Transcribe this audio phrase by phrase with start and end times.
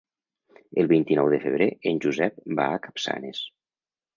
[0.83, 3.45] El vint-i-nou de febrer en Josep va a Capçanes.